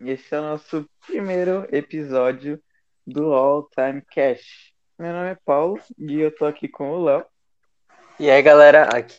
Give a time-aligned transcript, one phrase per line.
[0.00, 2.60] esse é o nosso primeiro episódio
[3.06, 4.72] do All Time Cash.
[4.98, 7.24] Meu nome é Paulo e eu tô aqui com o Léo.
[8.18, 9.16] E aí, galera, aqui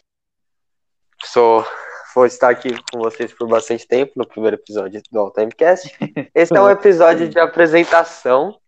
[1.23, 1.66] sou
[2.13, 5.95] vou estar aqui com vocês por bastante tempo no primeiro episódio do All Time Cast.
[6.36, 8.59] Esse é um episódio de apresentação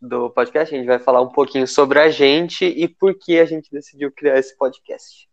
[0.00, 0.72] do podcast.
[0.72, 4.12] A gente vai falar um pouquinho sobre a gente e por que a gente decidiu
[4.12, 5.28] criar esse podcast.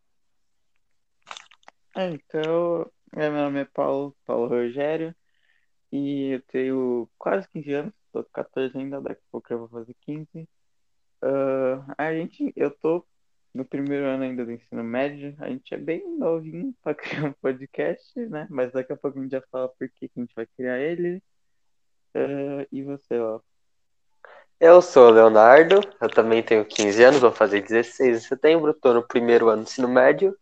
[1.96, 5.14] É, então, meu nome é Paulo, Paulo Rogério,
[5.92, 9.70] e eu tenho quase 15 anos, tô com 14 ainda, daqui a pouco eu vou
[9.70, 10.48] fazer 15.
[11.22, 13.06] Uh, a gente, eu tô
[13.54, 17.34] no primeiro ano ainda do ensino médio, a gente é bem novinho para criar um
[17.34, 18.48] podcast, né?
[18.50, 21.22] Mas daqui a pouco a gente já fala por que, a gente vai criar ele.
[22.16, 23.40] Uh, e você, ó?
[24.60, 28.94] Eu sou o Leonardo, eu também tenho 15 anos, vou fazer 16 em setembro, tô
[28.94, 30.38] no primeiro ano do ensino médio.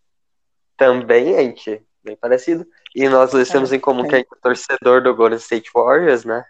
[0.76, 2.66] Também, gente bem parecido.
[2.96, 6.24] E nós dois temos em comum que a gente é torcedor do Golden State Warriors,
[6.24, 6.46] né?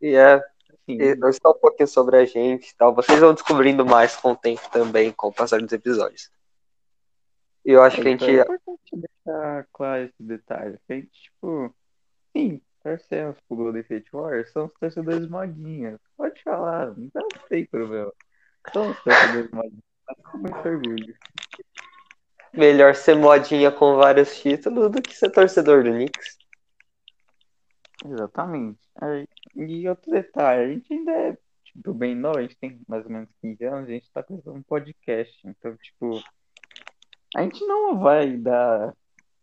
[0.00, 0.40] E é.
[0.86, 2.94] Eu estou um pouquinho sobre a gente e tal.
[2.94, 6.30] Vocês vão descobrindo mais com o tempo também, com o passar dos episódios.
[7.64, 8.24] E eu acho que a gente.
[8.24, 10.78] É importante deixar claro esse detalhe.
[10.86, 11.74] Que a gente, tipo.
[12.34, 16.00] Sim, torcemos pro Golden State Warriors, são os torcedores modinhas.
[16.16, 18.12] Pode falar, não tem problema.
[18.72, 19.82] São os torcedores modinhas.
[20.30, 21.14] Com muito orgulho
[22.58, 26.38] melhor ser modinha com vários títulos do que ser torcedor do Knicks.
[28.04, 28.78] Exatamente.
[29.54, 33.10] E outro detalhe, a gente ainda é tipo, bem novo, a gente tem mais ou
[33.10, 35.40] menos 15 anos, a gente tá começando um podcast.
[35.46, 36.22] Então, tipo,
[37.34, 38.94] a gente não vai dar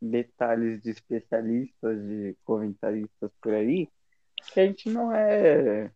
[0.02, 3.90] detalhes de especialistas, de comentaristas por aí,
[4.54, 5.92] que a gente não é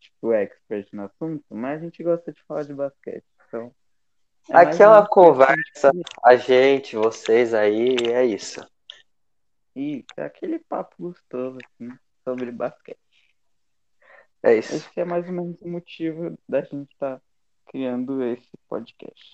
[0.00, 3.24] tipo expert no assunto, mas a gente gosta de falar de basquete.
[3.48, 3.74] Então,
[4.50, 5.90] é Aquela conversa,
[6.22, 8.60] a gente, vocês aí, é isso.
[9.74, 11.90] Isso, é aquele papo gostoso, assim,
[12.22, 12.98] sobre basquete.
[14.42, 14.76] É isso.
[14.76, 17.22] Esse é mais ou menos o motivo da gente estar tá
[17.66, 19.32] criando esse podcast.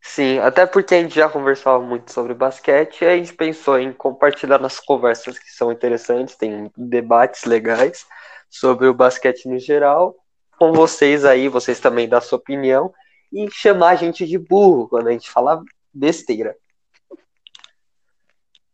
[0.00, 3.92] Sim, até porque a gente já conversava muito sobre basquete e a gente pensou em
[3.92, 8.04] compartilhar nossas conversas que são interessantes, tem debates legais
[8.50, 10.14] sobre o basquete no geral,
[10.58, 12.92] com vocês aí, vocês também dão a sua opinião
[13.32, 16.56] e chamar a gente de burro quando a gente fala besteira.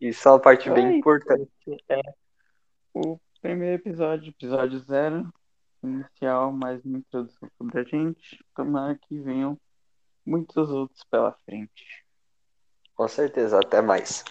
[0.00, 1.50] Isso é uma parte bem importante.
[1.88, 2.00] É
[2.94, 5.32] o primeiro episódio, episódio zero,
[5.82, 8.38] inicial, mais uma introdução sobre a gente.
[8.54, 9.58] Tomara que venham
[10.26, 12.04] muitos outros pela frente.
[12.94, 14.24] Com certeza, até mais.